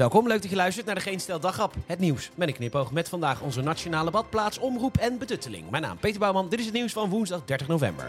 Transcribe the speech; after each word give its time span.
Welkom, 0.00 0.26
leuk 0.26 0.42
dat 0.42 0.50
je 0.50 0.56
luistert 0.56 0.86
naar 0.86 0.94
de 0.94 1.00
Geen 1.00 1.20
Stel 1.20 1.40
Daghap. 1.40 1.74
Het 1.86 1.98
nieuws 1.98 2.30
met 2.34 2.48
een 2.48 2.54
knipoog 2.54 2.92
met 2.92 3.08
vandaag 3.08 3.40
onze 3.40 3.60
nationale 3.60 4.10
badplaats, 4.10 4.58
omroep 4.58 4.96
en 4.96 5.18
betutteling. 5.18 5.70
Mijn 5.70 5.82
naam 5.82 5.98
Peter 5.98 6.20
Bouwman, 6.20 6.48
dit 6.48 6.58
is 6.58 6.64
het 6.64 6.74
nieuws 6.74 6.92
van 6.92 7.08
woensdag 7.08 7.44
30 7.44 7.68
november. 7.68 8.04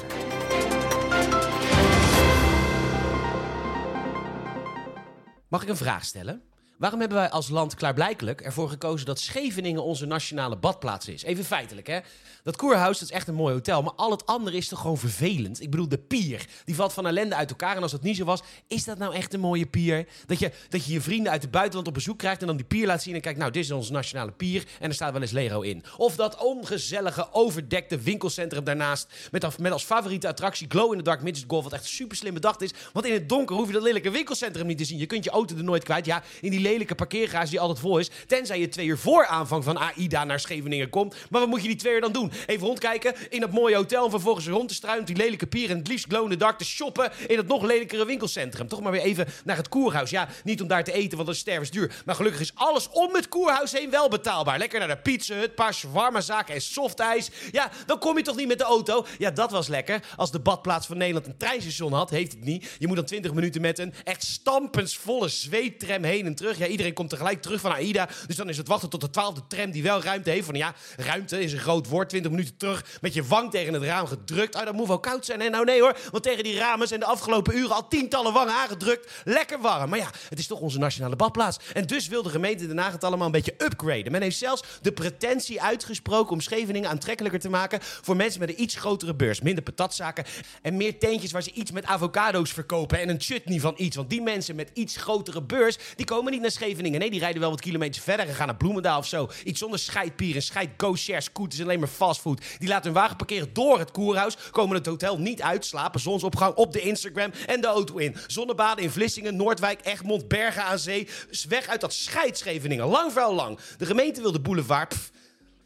Mag 5.47 5.61
ik 5.61 5.69
een 5.69 5.77
vraag 5.77 6.05
stellen? 6.05 6.41
Waarom 6.81 6.99
hebben 6.99 7.17
wij 7.17 7.29
als 7.29 7.49
land 7.49 7.75
klaarblijkelijk 7.75 8.41
ervoor 8.41 8.69
gekozen 8.69 9.05
dat 9.05 9.19
Scheveningen 9.19 9.83
onze 9.83 10.05
nationale 10.05 10.57
badplaats 10.57 11.07
is? 11.07 11.23
Even 11.23 11.45
feitelijk, 11.45 11.87
hè? 11.87 11.99
Dat 12.43 12.55
Koerhuis, 12.55 12.99
dat 12.99 13.09
is 13.09 13.15
echt 13.15 13.27
een 13.27 13.35
mooi 13.35 13.53
hotel, 13.53 13.81
maar 13.81 13.93
al 13.93 14.11
het 14.11 14.25
andere 14.25 14.57
is 14.57 14.67
toch 14.67 14.79
gewoon 14.79 14.97
vervelend? 14.97 15.61
Ik 15.61 15.69
bedoel, 15.69 15.87
de 15.87 15.97
pier, 15.97 16.45
die 16.65 16.75
valt 16.75 16.93
van 16.93 17.07
ellende 17.07 17.35
uit 17.35 17.49
elkaar. 17.49 17.75
En 17.75 17.81
als 17.81 17.91
dat 17.91 18.01
niet 18.01 18.17
zo 18.17 18.25
was, 18.25 18.41
is 18.67 18.83
dat 18.83 18.97
nou 18.97 19.13
echt 19.13 19.33
een 19.33 19.39
mooie 19.39 19.65
pier? 19.65 20.07
Dat 20.25 20.39
je 20.39 20.51
dat 20.69 20.85
je, 20.85 20.93
je 20.93 21.01
vrienden 21.01 21.31
uit 21.31 21.41
het 21.41 21.51
buitenland 21.51 21.87
op 21.87 21.93
bezoek 21.93 22.17
krijgt 22.17 22.41
en 22.41 22.47
dan 22.47 22.55
die 22.57 22.65
pier 22.65 22.87
laat 22.87 23.01
zien 23.01 23.15
en 23.15 23.21
kijkt, 23.21 23.39
nou, 23.39 23.51
dit 23.51 23.63
is 23.63 23.71
onze 23.71 23.91
nationale 23.91 24.31
pier 24.31 24.63
en 24.79 24.89
er 24.89 24.95
staat 24.95 25.11
wel 25.11 25.21
eens 25.21 25.31
Lego 25.31 25.61
in. 25.61 25.83
Of 25.97 26.15
dat 26.15 26.43
ongezellige, 26.43 27.27
overdekte 27.31 27.99
winkelcentrum 27.99 28.63
daarnaast 28.63 29.13
met, 29.31 29.71
als 29.71 29.83
favoriete 29.83 30.27
attractie 30.27 30.67
Glow 30.69 30.91
in 30.91 30.97
the 30.97 31.03
Dark 31.03 31.21
Midget 31.21 31.45
Golf, 31.47 31.63
wat 31.63 31.73
echt 31.73 31.85
super 31.85 32.17
slim 32.17 32.33
bedacht 32.33 32.61
is. 32.61 32.71
Want 32.93 33.05
in 33.05 33.13
het 33.13 33.29
donker 33.29 33.55
hoef 33.55 33.67
je 33.67 33.73
dat 33.73 33.83
lelijke 33.83 34.11
winkelcentrum 34.11 34.67
niet 34.67 34.77
te 34.77 34.85
zien. 34.85 34.97
Je 34.97 35.05
kunt 35.05 35.23
je 35.23 35.29
auto 35.29 35.55
er 35.55 35.63
nooit 35.63 35.83
kwijt. 35.83 36.05
Ja, 36.05 36.23
in 36.41 36.51
die 36.51 36.59
lelijke 36.71 36.95
parkeergarage 36.95 37.49
die 37.49 37.59
altijd 37.59 37.79
vol 37.79 37.97
is. 37.97 38.09
Tenzij 38.27 38.59
je 38.59 38.69
twee 38.69 38.85
uur 38.85 38.97
voor 38.97 39.25
aanvang 39.25 39.63
van 39.63 39.77
AIDA 39.77 40.23
naar 40.23 40.39
Scheveningen 40.39 40.89
komt. 40.89 41.15
Maar 41.29 41.41
wat 41.41 41.49
moet 41.49 41.61
je 41.61 41.67
die 41.67 41.77
twee 41.77 41.93
uur 41.93 42.01
dan 42.01 42.11
doen? 42.11 42.31
Even 42.45 42.67
rondkijken 42.67 43.15
in 43.29 43.39
dat 43.39 43.51
mooie 43.51 43.75
hotel. 43.75 44.03
En 44.05 44.11
vervolgens 44.11 44.47
rond 44.47 44.67
te 44.67 44.73
struinen 44.73 45.05
die 45.05 45.15
lelijke 45.15 45.47
pier. 45.47 45.69
En 45.69 45.77
het 45.77 45.87
liefst 45.87 46.05
glowende 46.05 46.37
dak 46.37 46.57
te 46.57 46.65
shoppen 46.65 47.11
in 47.27 47.37
het 47.37 47.47
nog 47.47 47.63
lelijkere 47.63 48.05
winkelcentrum. 48.05 48.67
Toch 48.67 48.81
maar 48.81 48.91
weer 48.91 49.01
even 49.01 49.27
naar 49.45 49.57
het 49.57 49.69
koerhuis. 49.69 50.09
Ja, 50.09 50.27
niet 50.43 50.61
om 50.61 50.67
daar 50.67 50.83
te 50.83 50.93
eten, 50.93 51.15
want 51.15 51.25
dat 51.25 51.35
is 51.35 51.41
stervensduur. 51.41 52.01
Maar 52.05 52.15
gelukkig 52.15 52.41
is 52.41 52.51
alles 52.55 52.89
om 52.89 53.15
het 53.15 53.27
koerhuis 53.27 53.71
heen 53.71 53.89
wel 53.89 54.09
betaalbaar. 54.09 54.57
Lekker 54.57 54.79
naar 54.79 54.87
de 54.87 54.97
pizza, 54.97 55.35
het 55.35 55.55
paar 55.55 55.73
shawarma 55.73 56.21
zaken 56.21 56.53
en 56.53 56.61
softijs. 56.61 57.29
Ja, 57.51 57.71
dan 57.85 57.99
kom 57.99 58.17
je 58.17 58.23
toch 58.23 58.35
niet 58.35 58.47
met 58.47 58.57
de 58.57 58.63
auto? 58.63 59.05
Ja, 59.17 59.31
dat 59.31 59.51
was 59.51 59.67
lekker. 59.67 60.03
Als 60.15 60.31
de 60.31 60.39
badplaats 60.39 60.87
van 60.87 60.97
Nederland 60.97 61.25
een 61.25 61.37
treinstation 61.37 61.93
had, 61.93 62.09
heeft 62.09 62.31
het 62.31 62.43
niet. 62.43 62.69
Je 62.79 62.87
moet 62.87 62.95
dan 62.95 63.05
20 63.05 63.33
minuten 63.33 63.61
met 63.61 63.79
een 63.79 63.93
echt 64.03 64.23
stampensvolle 64.23 65.27
zweettram 65.27 66.03
heen 66.03 66.25
en 66.25 66.35
terug. 66.35 66.50
Ja, 66.57 66.67
iedereen 66.67 66.93
komt 66.93 67.09
tegelijk 67.09 67.41
terug 67.41 67.61
van 67.61 67.71
AIDA. 67.71 68.09
Dus 68.27 68.35
dan 68.35 68.49
is 68.49 68.57
het 68.57 68.67
wachten 68.67 68.89
tot 68.89 69.01
de 69.01 69.09
twaalfde 69.09 69.41
tram 69.47 69.71
die 69.71 69.83
wel 69.83 70.01
ruimte 70.01 70.29
heeft. 70.29 70.45
Van 70.45 70.55
ja, 70.55 70.73
ruimte 70.97 71.39
is 71.39 71.53
een 71.53 71.59
groot 71.59 71.87
woord. 71.87 72.09
20 72.09 72.31
minuten 72.31 72.57
terug 72.57 72.85
met 73.01 73.13
je 73.13 73.23
wang 73.23 73.51
tegen 73.51 73.73
het 73.73 73.83
raam 73.83 74.07
gedrukt. 74.07 74.55
Oh, 74.55 74.65
dat 74.65 74.73
moet 74.73 74.87
wel 74.87 74.99
koud 74.99 75.25
zijn. 75.25 75.41
En 75.41 75.51
nou 75.51 75.65
nee 75.65 75.81
hoor, 75.81 75.97
want 76.11 76.23
tegen 76.23 76.43
die 76.43 76.57
ramen 76.57 76.87
zijn 76.87 76.99
de 76.99 77.05
afgelopen 77.05 77.57
uren 77.57 77.75
al 77.75 77.87
tientallen 77.87 78.33
wangen 78.33 78.53
aangedrukt. 78.53 79.11
Lekker 79.23 79.59
warm. 79.61 79.89
Maar 79.89 79.99
ja, 79.99 80.09
het 80.29 80.39
is 80.39 80.47
toch 80.47 80.59
onze 80.59 80.77
nationale 80.77 81.15
badplaats. 81.15 81.57
En 81.73 81.85
dus 81.85 82.07
wil 82.07 82.23
de 82.23 82.29
gemeente 82.29 82.79
Haag 82.81 82.91
het 82.91 83.03
allemaal 83.03 83.25
een 83.25 83.31
beetje 83.31 83.55
upgraden. 83.57 84.11
Men 84.11 84.21
heeft 84.21 84.37
zelfs 84.37 84.63
de 84.81 84.91
pretentie 84.91 85.61
uitgesproken 85.61 86.31
om 86.31 86.41
Scheveningen 86.41 86.89
aantrekkelijker 86.89 87.39
te 87.39 87.49
maken 87.49 87.79
voor 87.81 88.15
mensen 88.15 88.39
met 88.39 88.49
een 88.49 88.61
iets 88.61 88.75
grotere 88.75 89.15
beurs. 89.15 89.41
Minder 89.41 89.63
patatzaken 89.63 90.25
en 90.61 90.77
meer 90.77 90.99
tentjes 90.99 91.31
waar 91.31 91.43
ze 91.43 91.51
iets 91.51 91.71
met 91.71 91.85
avocado's 91.85 92.51
verkopen 92.51 92.99
en 92.99 93.09
een 93.09 93.21
chutney 93.21 93.59
van 93.59 93.73
iets. 93.77 93.95
Want 93.95 94.09
die 94.09 94.21
mensen 94.21 94.55
met 94.55 94.69
iets 94.73 94.95
grotere 94.95 95.41
beurs, 95.41 95.77
die 95.95 96.05
komen 96.05 96.31
niet 96.31 96.40
naar 96.41 96.51
Scheveningen. 96.51 96.99
Nee, 96.99 97.09
die 97.09 97.19
rijden 97.19 97.41
wel 97.41 97.49
wat 97.49 97.61
kilometers 97.61 98.03
verder 98.03 98.27
en 98.27 98.33
gaan 98.33 98.47
naar 98.47 98.55
Bloemendaal 98.55 98.97
of 98.97 99.07
zo. 99.07 99.29
Iets 99.43 99.59
zonder 99.59 99.79
scheidpieren, 99.79 100.41
scheid 100.41 100.69
go-share 100.77 101.21
scooters, 101.21 101.61
alleen 101.61 101.79
maar 101.79 101.87
fastfood. 101.87 102.41
Die 102.59 102.67
laten 102.67 102.83
hun 102.83 103.01
wagen 103.01 103.15
parkeren 103.15 103.53
door 103.53 103.79
het 103.79 103.91
koerhuis, 103.91 104.37
komen 104.51 104.75
het 104.75 104.85
hotel 104.85 105.19
niet 105.19 105.41
uit, 105.41 105.65
slapen 105.65 105.99
zonsopgang 105.99 106.55
op 106.55 106.73
de 106.73 106.81
Instagram 106.81 107.31
en 107.45 107.61
de 107.61 107.67
auto 107.67 107.97
in. 107.97 108.15
Zonnebaden 108.27 108.83
in 108.83 108.91
Vlissingen, 108.91 109.35
Noordwijk, 109.35 109.79
Egmond, 109.83 110.27
Bergen 110.27 110.63
aan 110.63 110.79
Zee. 110.79 111.07
Weg 111.49 111.67
uit 111.67 111.81
dat 111.81 111.93
scheidscheveningen. 111.93 112.87
Lang 112.87 113.11
vuil 113.11 113.33
lang. 113.33 113.59
De 113.77 113.85
gemeente 113.85 114.21
wil 114.21 114.31
de 114.31 114.41
boulevard... 114.41 114.89
Pff, 114.89 115.11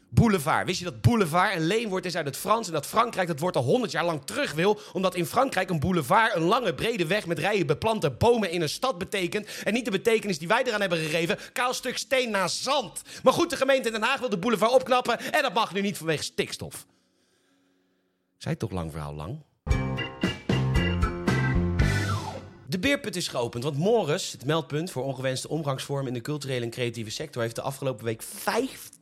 Boulevard. 0.08 0.66
Wist 0.66 0.78
je 0.78 0.84
dat 0.84 1.00
boulevard 1.00 1.54
een 1.54 1.66
leenwoord 1.66 2.04
is 2.04 2.16
uit 2.16 2.26
het 2.26 2.36
Frans 2.36 2.66
en 2.66 2.72
dat 2.72 2.86
Frankrijk 2.86 3.28
dat 3.28 3.40
woord 3.40 3.56
al 3.56 3.62
honderd 3.62 3.92
jaar 3.92 4.04
lang 4.04 4.24
terug 4.24 4.52
wil, 4.52 4.80
omdat 4.92 5.14
in 5.14 5.26
Frankrijk 5.26 5.70
een 5.70 5.80
boulevard 5.80 6.34
een 6.34 6.42
lange 6.42 6.74
brede 6.74 7.06
weg 7.06 7.26
met 7.26 7.38
rijen 7.38 7.66
beplante 7.66 8.10
bomen 8.10 8.50
in 8.50 8.62
een 8.62 8.68
stad 8.68 8.98
betekent 8.98 9.48
en 9.64 9.72
niet 9.72 9.84
de 9.84 9.90
betekenis 9.90 10.38
die 10.38 10.48
wij 10.48 10.62
eraan 10.64 10.80
hebben 10.80 10.98
gegeven, 10.98 11.38
kaal 11.52 11.74
stuk 11.74 11.98
steen 11.98 12.30
na 12.30 12.48
zand. 12.48 13.02
Maar 13.22 13.32
goed, 13.32 13.50
de 13.50 13.56
gemeente 13.56 13.90
Den 13.90 14.02
Haag 14.02 14.20
wil 14.20 14.28
de 14.28 14.38
boulevard 14.38 14.72
opknappen 14.72 15.18
en 15.32 15.42
dat 15.42 15.54
mag 15.54 15.72
nu 15.72 15.80
niet 15.80 15.96
vanwege 15.96 16.22
stikstof. 16.22 16.86
Zij 18.36 18.56
toch 18.56 18.70
lang 18.70 18.90
verhaal 18.92 19.14
lang? 19.14 19.44
De 22.68 22.78
beerput 22.78 23.16
is 23.16 23.28
geopend, 23.28 23.64
want 23.64 23.76
Morris, 23.76 24.32
het 24.32 24.44
meldpunt 24.44 24.90
voor 24.90 25.04
ongewenste 25.04 25.48
omgangsvormen 25.48 26.06
in 26.06 26.14
de 26.14 26.20
culturele 26.20 26.64
en 26.64 26.70
creatieve 26.70 27.10
sector, 27.10 27.42
heeft 27.42 27.54
de 27.54 27.62
afgelopen 27.62 28.04
week 28.04 28.22
50 28.22 28.95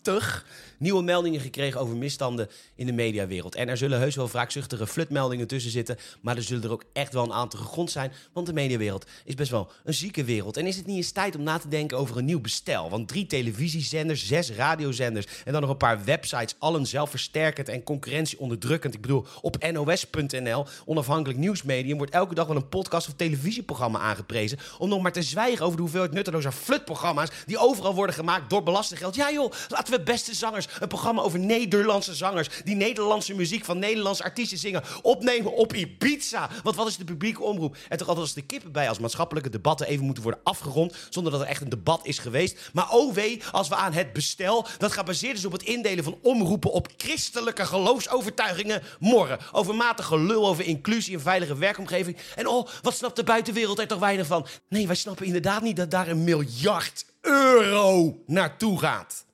nieuwe 0.79 1.03
meldingen 1.03 1.41
gekregen 1.41 1.81
over 1.81 1.97
misstanden 1.97 2.49
in 2.75 2.87
de 2.87 2.93
mediawereld. 2.93 3.55
En 3.55 3.69
er 3.69 3.77
zullen 3.77 3.99
heus 3.99 4.15
wel 4.15 4.29
wraakzuchtige 4.29 4.87
flutmeldingen 4.87 5.47
tussen 5.47 5.71
zitten, 5.71 5.97
maar 6.21 6.37
er 6.37 6.43
zullen 6.43 6.63
er 6.63 6.73
ook 6.73 6.85
echt 6.93 7.13
wel 7.13 7.25
een 7.25 7.33
aantal 7.33 7.61
gegrond 7.61 7.91
zijn, 7.91 8.13
want 8.33 8.47
de 8.47 8.53
mediawereld 8.53 9.07
is 9.25 9.35
best 9.35 9.51
wel 9.51 9.71
een 9.85 9.95
zieke 9.95 10.25
wereld. 10.25 10.57
En 10.57 10.67
is 10.67 10.77
het 10.77 10.87
niet 10.87 10.97
eens 10.97 11.11
tijd 11.11 11.37
om 11.37 11.43
na 11.43 11.59
te 11.59 11.69
denken 11.69 11.99
over 11.99 12.17
een 12.17 12.25
nieuw 12.25 12.41
bestel? 12.41 12.91
Want 12.91 13.09
drie 13.09 13.27
televisiezenders, 13.27 14.27
zes 14.27 14.51
radiozenders 14.51 15.27
en 15.45 15.53
dan 15.53 15.61
nog 15.61 15.71
een 15.71 15.77
paar 15.77 16.05
websites, 16.05 16.55
allen 16.59 16.87
zelfversterkend 16.87 17.69
en 17.69 17.83
concurrentieonderdrukkend. 17.83 18.95
Ik 18.95 19.01
bedoel, 19.01 19.27
op 19.41 19.73
nos.nl, 19.73 20.67
onafhankelijk 20.85 21.39
nieuwsmedium, 21.39 21.97
wordt 21.97 22.13
elke 22.13 22.35
dag 22.35 22.47
wel 22.47 22.57
een 22.57 22.69
podcast 22.69 23.09
of 23.09 23.15
televisieprogramma 23.17 23.99
aangeprezen 23.99 24.59
om 24.79 24.89
nog 24.89 25.03
maar 25.03 25.13
te 25.13 25.23
zwijgen 25.23 25.65
over 25.65 25.77
de 25.77 25.83
hoeveelheid 25.83 26.13
nutteloze 26.13 26.53
flutprogramma's 26.53 27.31
die 27.47 27.59
overal 27.59 27.95
worden 27.95 28.15
gemaakt 28.15 28.51
door 28.51 28.63
belastinggeld. 28.63 29.15
Ja 29.15 29.33
joh, 29.33 29.53
laten 29.69 29.93
we 29.93 29.94
beste 30.03 30.35
zangers 30.35 30.67
een 30.81 30.89
programma 30.89 31.23
over 31.23 31.39
Nederlandse 31.39 32.15
zangers. 32.15 32.49
Die 32.65 32.77
Nederlandse 32.77 33.35
muziek 33.35 33.65
van 33.65 33.79
Nederlandse 33.79 34.25
artiesten 34.25 34.59
zingen. 34.59 34.83
Opnemen 35.03 35.53
op 35.53 35.75
Ibiza. 35.75 36.51
Want 36.63 36.77
wat 36.77 36.87
is 36.87 36.97
de 36.97 37.05
publieke 37.05 37.43
omroep? 37.43 37.77
En 37.89 37.99
toch 37.99 38.09
altijd 38.09 38.27
als 38.27 38.35
de 38.35 38.43
kippen 38.43 38.73
bij 38.73 38.89
als 38.89 38.99
maatschappelijke 38.99 39.51
debatten 39.51 39.87
even 39.87 40.05
moeten 40.05 40.23
worden 40.23 40.41
afgerond. 40.45 40.95
Zonder 41.11 41.33
dat 41.33 41.41
er 41.41 41.47
echt 41.47 41.61
een 41.61 41.69
debat 41.69 42.07
is 42.07 42.19
geweest. 42.19 42.71
Maar 42.73 42.91
oh 42.91 43.15
wee, 43.15 43.43
als 43.53 43.69
we 43.69 43.75
aan 43.75 43.93
het 43.93 44.13
bestel. 44.13 44.67
dat 44.79 44.93
gebaseerd 44.93 45.37
is 45.37 45.45
op 45.45 45.53
het 45.53 45.63
indelen 45.63 46.05
van 46.05 46.19
omroepen 46.23 46.73
op 46.73 46.89
christelijke 46.97 47.67
geloofsovertuigingen. 47.67 48.83
morren. 48.99 49.39
Over 49.53 49.75
matig 49.75 50.07
gelul 50.07 50.49
over 50.49 50.65
inclusie 50.65 51.15
en 51.15 51.21
veilige 51.21 51.57
werkomgeving. 51.57 52.17
En 52.37 52.47
oh, 52.47 52.69
wat 52.83 52.97
snapt 52.97 53.17
de 53.17 53.25
buitenwereld 53.25 53.79
er 53.79 53.87
toch 53.87 53.99
weinig 53.99 54.27
van? 54.27 54.47
Nee, 54.69 54.87
wij 54.87 54.97
snappen 54.97 55.27
inderdaad 55.27 55.63
niet 55.63 55.77
dat 55.77 55.91
daar 55.91 56.09
een 56.09 56.25
miljard 56.25 57.05
euro 57.21 58.23
naartoe 58.27 58.79
gaat. 58.79 59.25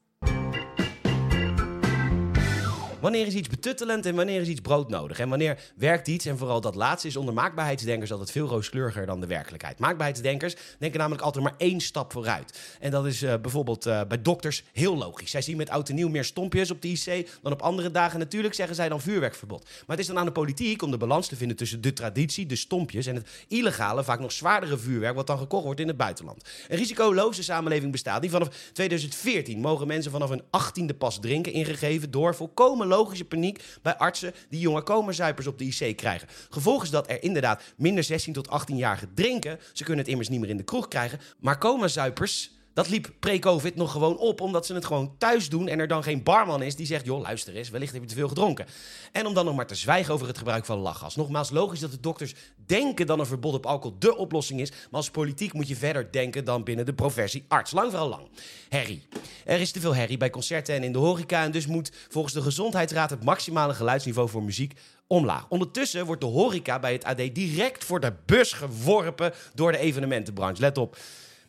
Wanneer 3.00 3.26
is 3.26 3.34
iets 3.34 3.48
betuttelend 3.48 4.06
en 4.06 4.14
wanneer 4.14 4.40
is 4.40 4.48
iets 4.48 4.60
broodnodig? 4.60 5.18
En 5.18 5.28
wanneer 5.28 5.58
werkt 5.76 6.08
iets, 6.08 6.26
en 6.26 6.38
vooral 6.38 6.60
dat 6.60 6.74
laatste 6.74 7.08
is 7.08 7.16
onder 7.16 7.34
maakbaarheidsdenkers 7.34 8.12
altijd 8.12 8.30
veel 8.30 8.46
rooskleuriger 8.46 9.06
dan 9.06 9.20
de 9.20 9.26
werkelijkheid. 9.26 9.78
Maakbaarheidsdenkers 9.78 10.54
denken 10.78 10.98
namelijk 10.98 11.22
altijd 11.22 11.44
maar 11.44 11.54
één 11.56 11.80
stap 11.80 12.12
vooruit. 12.12 12.76
En 12.80 12.90
dat 12.90 13.06
is 13.06 13.22
uh, 13.22 13.34
bijvoorbeeld 13.42 13.86
uh, 13.86 14.00
bij 14.08 14.22
dokters 14.22 14.62
heel 14.72 14.96
logisch. 14.96 15.30
Zij 15.30 15.42
zien 15.42 15.56
met 15.56 15.70
oud 15.70 15.88
en 15.88 15.94
nieuw 15.94 16.08
meer 16.08 16.24
stompjes 16.24 16.70
op 16.70 16.82
de 16.82 16.88
IC 16.88 17.28
dan 17.42 17.52
op 17.52 17.62
andere 17.62 17.90
dagen. 17.90 18.18
Natuurlijk 18.18 18.54
zeggen 18.54 18.74
zij 18.74 18.88
dan 18.88 19.00
vuurwerkverbod. 19.00 19.64
Maar 19.64 19.96
het 19.96 19.98
is 19.98 20.06
dan 20.06 20.18
aan 20.18 20.26
de 20.26 20.32
politiek 20.32 20.82
om 20.82 20.90
de 20.90 20.96
balans 20.96 21.28
te 21.28 21.36
vinden 21.36 21.56
tussen 21.56 21.80
de 21.80 21.92
traditie, 21.92 22.46
de 22.46 22.56
stompjes 22.56 23.06
en 23.06 23.14
het 23.14 23.28
illegale, 23.48 24.04
vaak 24.04 24.20
nog 24.20 24.32
zwaardere 24.32 24.78
vuurwerk 24.78 25.14
wat 25.14 25.26
dan 25.26 25.38
gekocht 25.38 25.64
wordt 25.64 25.80
in 25.80 25.88
het 25.88 25.96
buitenland. 25.96 26.44
Een 26.68 26.76
risicoloze 26.76 27.42
samenleving 27.42 27.92
bestaat 27.92 28.20
die 28.20 28.30
vanaf 28.30 28.48
2014 28.72 29.60
mogen 29.60 29.86
mensen 29.86 30.10
vanaf 30.10 30.28
hun 30.28 30.42
achttiende 30.50 30.94
pas 30.94 31.20
drinken, 31.20 31.52
ingegeven 31.52 32.10
door 32.10 32.34
volkomen 32.34 32.88
logische 32.90 33.24
paniek 33.24 33.62
bij 33.82 33.96
artsen 33.96 34.34
die 34.48 34.60
jonge 34.60 34.82
komerzuipers 34.82 35.46
op 35.46 35.58
de 35.58 35.64
IC 35.64 35.96
krijgen. 35.96 36.28
Gevolg 36.50 36.82
is 36.82 36.90
dat 36.90 37.10
er 37.10 37.22
inderdaad 37.22 37.62
minder 37.76 38.04
16 38.04 38.32
tot 38.32 38.48
18-jarigen 38.48 39.14
drinken. 39.14 39.58
Ze 39.72 39.84
kunnen 39.84 40.02
het 40.02 40.12
immers 40.12 40.28
niet 40.28 40.40
meer 40.40 40.48
in 40.48 40.56
de 40.56 40.62
kroeg 40.62 40.88
krijgen. 40.88 41.20
Maar 41.38 41.58
komerzuipers 41.58 42.50
dat 42.80 42.88
liep 42.88 43.10
pre-COVID 43.18 43.76
nog 43.76 43.92
gewoon 43.92 44.18
op, 44.18 44.40
omdat 44.40 44.66
ze 44.66 44.74
het 44.74 44.84
gewoon 44.84 45.14
thuis 45.18 45.48
doen 45.48 45.68
en 45.68 45.78
er 45.78 45.88
dan 45.88 46.02
geen 46.02 46.22
barman 46.22 46.62
is 46.62 46.76
die 46.76 46.86
zegt: 46.86 47.04
joh, 47.04 47.20
luister 47.20 47.54
eens, 47.54 47.70
wellicht 47.70 47.92
heb 47.92 48.02
je 48.02 48.08
te 48.08 48.14
veel 48.14 48.28
gedronken. 48.28 48.66
En 49.12 49.26
om 49.26 49.34
dan 49.34 49.44
nog 49.44 49.56
maar 49.56 49.66
te 49.66 49.74
zwijgen 49.74 50.14
over 50.14 50.26
het 50.26 50.38
gebruik 50.38 50.64
van 50.64 50.78
lachgas. 50.78 51.16
Nogmaals, 51.16 51.50
logisch 51.50 51.80
dat 51.80 51.90
de 51.90 52.00
dokters 52.00 52.34
denken 52.66 53.06
dat 53.06 53.18
een 53.18 53.26
verbod 53.26 53.54
op 53.54 53.66
alcohol 53.66 53.96
de 53.98 54.16
oplossing 54.16 54.60
is, 54.60 54.70
maar 54.70 54.88
als 54.90 55.10
politiek 55.10 55.52
moet 55.52 55.68
je 55.68 55.76
verder 55.76 56.12
denken 56.12 56.44
dan 56.44 56.64
binnen 56.64 56.86
de 56.86 56.94
professie 56.94 57.44
arts. 57.48 57.72
Lang 57.72 57.90
vooral 57.90 58.08
lang. 58.08 58.28
Herrie. 58.68 59.08
Er 59.44 59.60
is 59.60 59.70
te 59.70 59.80
veel 59.80 59.94
herrie 59.94 60.16
bij 60.16 60.30
concerten 60.30 60.74
en 60.74 60.82
in 60.82 60.92
de 60.92 60.98
horeca 60.98 61.42
en 61.42 61.50
dus 61.50 61.66
moet 61.66 61.92
volgens 62.08 62.34
de 62.34 62.42
Gezondheidsraad 62.42 63.10
het 63.10 63.24
maximale 63.24 63.74
geluidsniveau 63.74 64.28
voor 64.28 64.42
muziek 64.42 64.72
omlaag. 65.06 65.46
Ondertussen 65.48 66.06
wordt 66.06 66.20
de 66.20 66.26
horeca 66.26 66.78
bij 66.78 66.92
het 66.92 67.04
AD 67.04 67.34
direct 67.34 67.84
voor 67.84 68.00
de 68.00 68.12
bus 68.26 68.52
geworpen 68.52 69.32
door 69.54 69.72
de 69.72 69.78
evenementenbranche. 69.78 70.60
Let 70.60 70.78
op. 70.78 70.96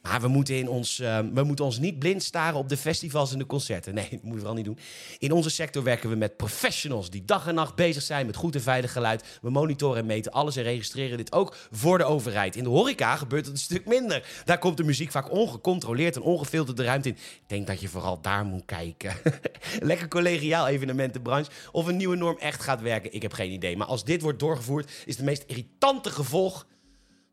Maar 0.01 0.21
we 0.21 0.27
moeten, 0.27 0.55
in 0.55 0.69
ons, 0.69 0.99
uh, 0.99 1.19
we 1.33 1.43
moeten 1.43 1.65
ons 1.65 1.79
niet 1.79 1.99
blind 1.99 2.23
staren 2.23 2.59
op 2.59 2.69
de 2.69 2.77
festivals 2.77 3.31
en 3.31 3.37
de 3.37 3.45
concerten. 3.45 3.93
Nee, 3.93 4.07
dat 4.11 4.11
moeten 4.11 4.31
we 4.31 4.37
vooral 4.37 4.55
niet 4.55 4.65
doen. 4.65 4.77
In 5.17 5.31
onze 5.31 5.49
sector 5.49 5.83
werken 5.83 6.09
we 6.09 6.15
met 6.15 6.37
professionals 6.37 7.09
die 7.09 7.25
dag 7.25 7.47
en 7.47 7.55
nacht 7.55 7.75
bezig 7.75 8.03
zijn 8.03 8.25
met 8.25 8.35
goed 8.35 8.55
en 8.55 8.61
veilig 8.61 8.91
geluid. 8.91 9.39
We 9.41 9.49
monitoren 9.49 9.99
en 9.99 10.05
meten 10.05 10.31
alles 10.31 10.55
en 10.55 10.63
registreren 10.63 11.17
dit 11.17 11.31
ook 11.31 11.55
voor 11.71 11.97
de 11.97 12.03
overheid. 12.03 12.55
In 12.55 12.63
de 12.63 12.69
horeca 12.69 13.15
gebeurt 13.15 13.45
het 13.45 13.53
een 13.53 13.61
stuk 13.61 13.85
minder. 13.85 14.41
Daar 14.45 14.57
komt 14.57 14.77
de 14.77 14.83
muziek 14.83 15.11
vaak 15.11 15.31
ongecontroleerd 15.31 16.15
en 16.15 16.21
ongefilterd 16.21 16.77
de 16.77 16.83
ruimte 16.83 17.09
in. 17.09 17.15
Ik 17.15 17.41
denk 17.47 17.67
dat 17.67 17.81
je 17.81 17.87
vooral 17.87 18.21
daar 18.21 18.45
moet 18.45 18.65
kijken. 18.65 19.13
Lekker 19.79 20.07
collegiaal 20.07 20.67
evenementenbranche. 20.67 21.51
Of 21.71 21.87
een 21.87 21.97
nieuwe 21.97 22.15
norm 22.15 22.37
echt 22.37 22.61
gaat 22.61 22.81
werken, 22.81 23.13
ik 23.13 23.21
heb 23.21 23.33
geen 23.33 23.51
idee. 23.51 23.77
Maar 23.77 23.87
als 23.87 24.03
dit 24.03 24.21
wordt 24.21 24.39
doorgevoerd, 24.39 24.91
is 25.05 25.15
het 25.15 25.25
meest 25.25 25.43
irritante 25.47 26.09
gevolg 26.09 26.65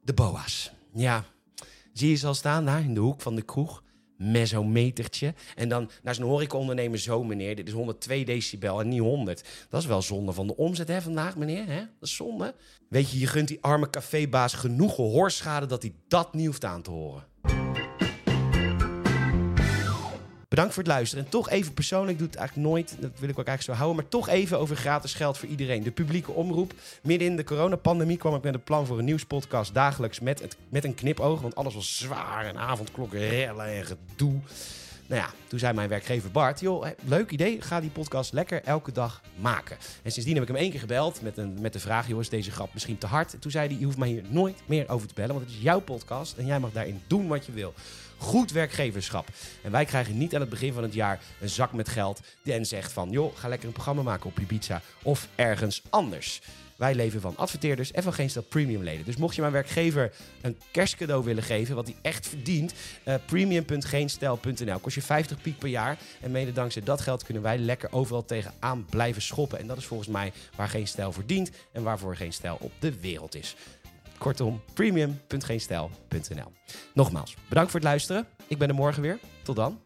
de 0.03 0.15
boa's. 0.15 0.73
Ja, 0.93 1.25
zie 1.99 2.19
je 2.19 2.27
al 2.27 2.35
staan 2.35 2.65
daar 2.65 2.83
in 2.83 2.95
de 2.95 3.01
hoek 3.01 3.21
van 3.21 3.35
de 3.35 3.43
kroeg? 3.43 3.83
metertje. 4.65 5.35
En 5.55 5.69
dan 5.69 5.91
naar 6.03 6.15
zijn 6.15 6.27
horecaondernemer 6.27 6.99
zo, 6.99 7.25
meneer. 7.25 7.57
Dit 7.57 7.67
is 7.67 7.73
102 7.73 8.25
decibel 8.25 8.81
en 8.81 8.89
niet 8.89 9.01
100. 9.01 9.45
Dat 9.69 9.81
is 9.81 9.87
wel 9.87 10.03
zonde 10.03 10.33
van 10.33 10.47
de 10.47 10.57
omzet 10.57 10.89
hè, 10.89 11.03
vandaag, 11.03 11.37
meneer. 11.37 11.67
Hè? 11.67 11.79
Dat 11.79 12.09
is 12.09 12.15
zonde. 12.15 12.55
Weet 12.89 13.11
je, 13.11 13.19
je 13.19 13.27
gunt 13.27 13.49
die 13.49 13.59
arme 13.61 13.91
cafébaas 13.91 14.53
genoeg 14.53 14.95
gehoorschade... 14.95 15.67
dat 15.67 15.83
hij 15.83 15.95
dat 16.09 16.35
niet 16.35 16.47
hoeft 16.47 16.65
aan 16.65 16.83
te 16.83 16.91
horen. 16.91 17.27
Bedankt 20.59 20.79
voor 20.79 20.87
het 20.89 20.97
luisteren. 20.97 21.25
En 21.25 21.31
toch 21.31 21.51
even 21.51 21.75
persoonlijk, 21.75 22.19
doe 22.19 22.27
het 22.27 22.37
eigenlijk 22.37 22.69
nooit. 22.69 22.97
Dat 23.01 23.11
wil 23.19 23.29
ik 23.29 23.39
ook 23.39 23.47
eigenlijk 23.47 23.63
zo 23.63 23.85
houden. 23.85 23.97
Maar 23.97 24.11
toch 24.11 24.29
even 24.29 24.59
over 24.59 24.77
gratis 24.77 25.15
geld 25.15 25.39
voor 25.39 25.49
iedereen. 25.49 25.83
De 25.83 25.91
publieke 25.91 26.33
omroep. 26.33 26.73
Midden 27.03 27.29
in 27.29 27.37
de 27.37 27.45
coronapandemie 27.45 28.17
kwam 28.17 28.35
ik 28.35 28.43
met 28.43 28.55
een 28.55 28.63
plan 28.63 28.87
voor 28.87 28.99
een 28.99 29.05
nieuwspodcast. 29.05 29.75
Dagelijks 29.75 30.21
met, 30.21 30.57
met 30.69 30.85
een 30.85 30.95
knipoog. 30.95 31.41
Want 31.41 31.55
alles 31.55 31.75
was 31.75 31.99
zwaar 31.99 32.47
en 32.47 32.59
avondklokken, 32.59 33.29
rellen 33.29 33.67
en 33.67 33.85
gedoe. 33.85 34.41
Nou 35.07 35.21
ja, 35.21 35.31
toen 35.47 35.59
zei 35.59 35.75
mijn 35.75 35.89
werkgever 35.89 36.31
Bart, 36.31 36.61
joh, 36.61 36.87
leuk 37.05 37.31
idee, 37.31 37.61
ga 37.61 37.81
die 37.81 37.91
podcast 37.91 38.33
lekker 38.33 38.63
elke 38.63 38.93
dag 38.93 39.23
maken. 39.37 39.77
En 40.03 40.13
sindsdien 40.13 40.35
heb 40.35 40.43
ik 40.43 40.49
hem 40.49 40.57
één 40.57 40.71
keer 40.71 40.81
gebeld 40.81 41.23
met, 41.23 41.37
een, 41.37 41.57
met 41.61 41.73
de 41.73 41.79
vraag, 41.79 42.09
joh, 42.09 42.21
is 42.21 42.29
deze 42.29 42.51
grap 42.51 42.73
misschien 42.73 42.99
te 42.99 43.07
hard? 43.07 43.33
En 43.33 43.39
toen 43.39 43.51
zei 43.51 43.69
hij, 43.69 43.79
je 43.79 43.85
hoeft 43.85 43.99
mij 43.99 44.09
hier 44.09 44.25
nooit 44.29 44.63
meer 44.67 44.89
over 44.89 45.09
te 45.09 45.15
bellen, 45.15 45.35
want 45.35 45.47
het 45.47 45.55
is 45.55 45.63
jouw 45.63 45.81
podcast 45.81 46.37
en 46.37 46.47
jij 46.47 46.61
mag 46.61 46.73
daarin 46.73 47.01
doen 47.07 47.29
wat 47.29 47.47
je 47.47 47.53
wil. 47.53 47.75
Goed 48.19 48.53
werkgeverschap. 48.53 49.29
En 49.63 49.71
wij 49.71 49.85
krijgen 49.85 50.19
niet 50.19 50.35
aan 50.35 50.41
het 50.41 50.51
begin 50.51 50.73
van 50.73 50.83
het 50.83 50.95
jaar 50.95 51.21
een 51.41 51.49
zak 51.49 51.73
met 51.73 51.89
geld 51.89 52.21
en 52.45 52.67
zegt 52.67 52.93
van, 52.93 53.11
joh, 53.11 53.37
ga 53.37 53.49
lekker 53.49 53.67
een 53.67 53.75
programma 53.75 54.03
maken 54.03 54.27
op 54.27 54.39
Ibiza 54.39 54.83
of 55.03 55.29
ergens 55.35 55.83
anders. 55.91 56.41
Wij 56.79 56.95
leven 56.95 57.21
van 57.21 57.37
adverteerders 57.37 57.93
en 57.93 58.03
van 58.03 58.13
geen 58.13 58.31
stel 58.31 58.43
premium 58.43 58.83
leden. 58.83 59.05
Dus 59.05 59.17
mocht 59.17 59.35
je 59.35 59.41
mijn 59.41 59.53
werkgever 59.53 60.13
een 60.41 60.59
kerstcadeau 60.71 61.25
willen 61.25 61.43
geven, 61.43 61.75
wat 61.75 61.87
hij 61.87 61.97
echt 62.03 62.29
verdient, 62.29 62.73
uh, 63.05 63.15
premium.geenstel.nl. 63.27 64.79
Kost 64.79 64.95
je 64.95 65.03
50 65.03 65.41
piek 65.41 65.59
per 65.59 65.69
jaar. 65.69 65.99
En 66.21 66.31
mede 66.31 66.53
dankzij 66.53 66.83
dat 66.83 67.01
geld 67.01 67.25
kunnen 67.25 67.43
wij 67.43 67.59
lekker 67.59 67.93
overal 67.93 68.25
tegenaan 68.25 68.87
blijven 68.91 69.23
schoppen. 69.23 69.59
En 69.59 69.67
dat 69.67 69.77
is 69.77 69.87
volgens 69.87 70.09
mij 70.09 70.33
waar 70.57 70.69
geen 70.69 70.89
stijl 70.89 71.13
verdient 71.13 71.51
en 71.73 71.83
waarvoor 71.83 72.17
geen 72.17 72.33
stijl 72.33 72.57
op 72.61 72.73
de 72.79 73.01
wereld 73.01 73.35
is. 73.35 73.57
Kortom, 74.19 74.61
premium.geenstel.nl. 74.75 76.53
Nogmaals, 76.95 77.37
bedankt 77.49 77.71
voor 77.71 77.81
het 77.81 77.89
luisteren. 77.89 78.27
Ik 78.47 78.59
ben 78.59 78.69
er 78.69 78.75
morgen 78.75 79.03
weer. 79.03 79.19
Tot 79.43 79.57
dan. 79.57 79.79